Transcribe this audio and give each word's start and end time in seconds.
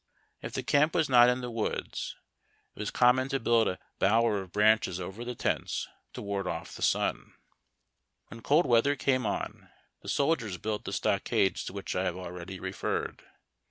If 0.41 0.53
the 0.53 0.63
camp 0.63 0.95
was 0.95 1.09
not 1.09 1.29
in 1.29 1.41
the 1.41 1.51
woods, 1.51 2.15
it 2.75 2.79
was 2.79 2.89
com 2.89 3.17
S^i£s^*^^"vi.ji^r 3.17 3.17
mon 3.21 3.29
to 3.29 3.39
build 3.39 3.67
a 3.67 3.79
bow 3.99 4.25
er 4.25 4.41
of 4.41 4.51
branches 4.51 4.99
over 4.99 5.23
the 5.23 5.35
tents, 5.35 5.87
to 6.13 6.23
ward 6.23 6.47
off 6.47 6.73
the 6.73 6.81
sun. 6.81 7.35
When 8.29 8.41
cold 8.41 8.65
weath 8.65 8.87
er 8.87 8.95
came 8.95 9.27
on, 9.27 9.69
the 10.01 10.09
sol 10.09 10.35
diers 10.35 10.59
built 10.59 10.85
the 10.85 10.91
stock 10.93 11.31
ades 11.31 11.63
to 11.65 11.73
which 11.73 11.95
I 11.95 12.05
have 12.05 12.17
already 12.17 12.59
referred. 12.59 13.21